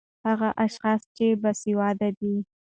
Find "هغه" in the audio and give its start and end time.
0.27-0.49